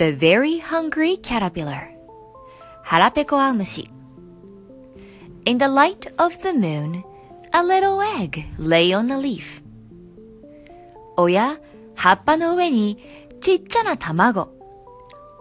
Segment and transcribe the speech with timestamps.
[0.00, 1.90] The Very Hungry Caterpillar
[2.82, 3.90] 腹ペコアムシ
[5.44, 7.04] In the light of the moon,
[7.52, 9.62] a little egg lay on a leaf.
[11.18, 11.58] おや、
[11.94, 12.96] 葉っぱの上に
[13.42, 14.48] ちっちゃな卵。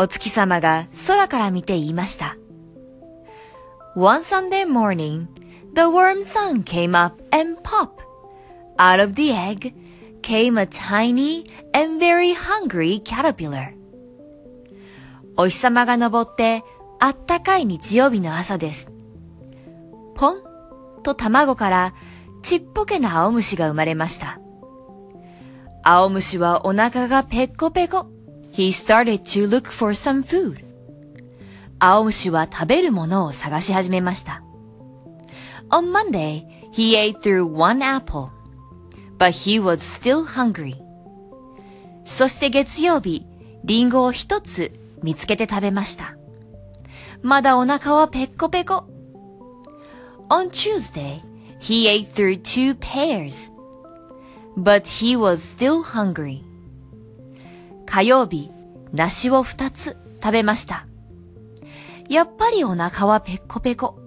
[0.00, 2.36] お月様が空から見て言いました。
[3.94, 5.28] One Sunday morning,
[5.74, 8.02] the warm sun came up and pop.
[8.78, 9.72] Out of the egg
[10.22, 13.79] came a tiny and very hungry caterpillar.
[15.40, 16.64] お日様が昇って
[16.98, 18.92] あったかい日曜日の朝です。
[20.14, 20.42] ポン
[21.02, 21.94] と卵から
[22.42, 24.38] ちっぽけな青虫が生まれました。
[25.82, 28.10] 青虫はお腹がペッコペコ。
[28.52, 30.62] He started to look for some food.
[31.78, 34.42] 青虫は食べるものを探し始めました。
[35.70, 38.28] On Monday, he ate through one apple.
[39.16, 40.76] But he was still hungry.
[42.04, 43.24] そして月曜日、
[43.64, 44.70] リンゴを一つ
[45.02, 46.16] 見つけて食べました。
[47.22, 48.86] まだお腹はペッコペコ。
[50.28, 51.22] On Tuesday,
[51.60, 53.50] he ate through two pears.
[54.56, 56.42] But he was still hungry.
[57.86, 58.50] 火曜日、
[58.92, 60.86] 梨を二つ食べました。
[62.08, 63.98] やっぱりお腹はペッコペコ。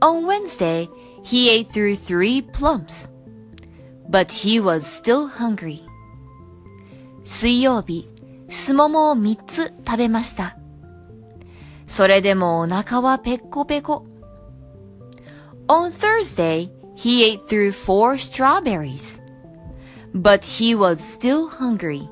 [0.00, 0.88] On Wednesday,
[1.22, 3.10] he ate through three plums.
[4.08, 5.80] But he was still hungry.
[7.24, 8.08] 水曜日、
[8.48, 10.56] すももを三つ食べました。
[11.86, 14.06] それでもお腹はペッコペコ。
[15.68, 19.22] On Thursday, he ate through four strawberries.
[20.14, 22.08] But he was still hungry.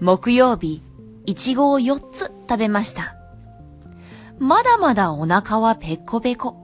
[0.00, 0.82] 木曜日、
[1.24, 3.14] いちごを四つ食べました。
[4.38, 6.56] まだまだお腹はペコペコ。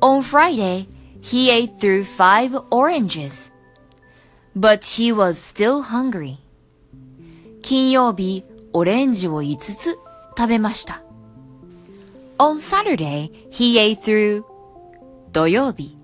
[0.00, 0.86] On Friday,
[1.20, 3.52] he ate through five oranges.
[4.56, 6.38] But he was still hungry.
[7.61, 9.97] 金曜日、オレンジを5つ
[10.37, 11.01] 食べました。
[12.37, 14.43] On Saturday, he ate through
[15.31, 15.97] 土曜日、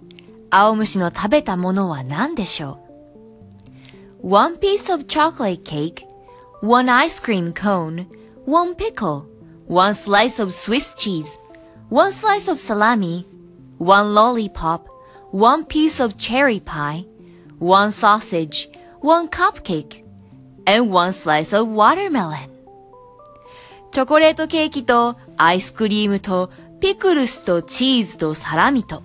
[0.49, 2.79] 青虫の食べたものは何でしょ
[4.23, 6.05] う ?one piece of chocolate cake,
[6.61, 8.07] one ice cream cone,
[8.45, 9.23] one pickle,
[9.67, 11.39] one slice of Swiss cheese,
[11.89, 13.27] one slice of salami,
[13.77, 14.87] one lollipop,
[15.31, 17.05] one piece of cherry pie,
[17.59, 18.69] one sausage,
[19.01, 20.02] one cupcake,
[20.66, 22.50] and one slice of watermelon.
[23.92, 29.04] チョコレートケーキとアイスクリームとピクルスとチーズとサラミと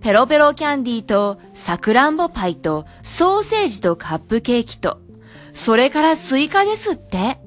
[0.00, 5.00] ペロペロキャンディーとサクランボパイとソーセージとカップケーキと
[5.52, 7.38] それからスイカですって。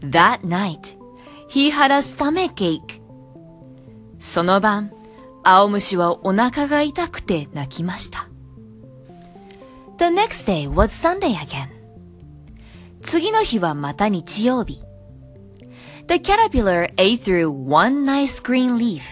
[0.00, 0.98] That night,
[1.48, 3.00] he had a stomachache.
[4.20, 4.92] その晩、
[5.44, 8.28] 青虫はお腹が痛くて泣きました。
[9.98, 11.81] The next day was Sunday again.
[13.02, 14.82] 次の日はまた日曜日。
[16.08, 19.02] The caterpillar ate through one nice green leaf.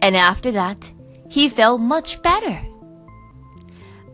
[0.00, 0.92] And after that,
[1.28, 2.58] he felt much better.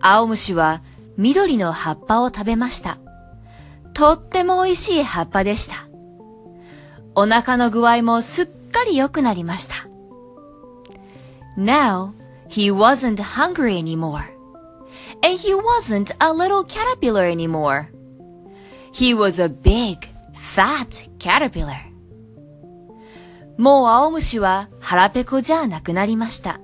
[0.00, 0.82] 青虫は
[1.16, 2.98] 緑の葉っぱを食べました。
[3.94, 5.88] とっても美味しい葉っぱでした。
[7.14, 9.88] お腹の具合もすっかり良くなりました。
[11.56, 12.12] Now,
[12.48, 14.22] he wasn't hungry anymore.
[15.22, 17.88] And he wasn't a little caterpillar anymore.
[18.98, 21.76] He was a big, fat caterpillar.
[23.56, 26.58] もう青虫は腹ペコじゃなくなりました。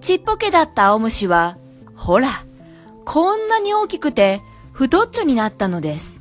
[0.00, 1.58] ちっぽけだった青虫は、
[1.94, 2.46] ほら、
[3.04, 4.40] こんなに大きくて
[4.72, 6.18] 太っちょになったのです。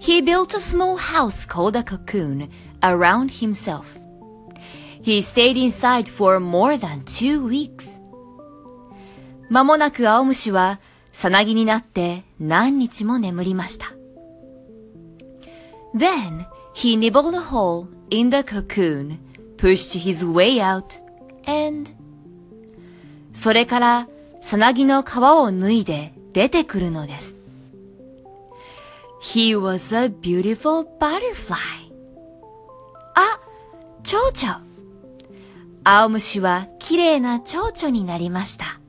[0.00, 2.50] He built a small house called a cocoon
[2.80, 3.84] around himself.
[5.00, 8.00] He stayed inside for more than two weeks.
[9.48, 10.80] 間もなく青虫は
[11.12, 13.92] さなぎになって何日も眠りました。
[15.94, 19.18] Then he nibbled a hole in the cocoon,
[19.56, 20.84] pushed his way out,
[21.46, 21.90] and
[23.32, 24.08] それから
[24.40, 27.36] さなぎの皮を脱いで出てくるのです。
[29.20, 31.56] He was a beautiful butterfly.
[33.14, 33.38] あ、
[34.02, 34.64] 蝶々。
[35.84, 38.79] 青虫は綺麗な蝶々になりました。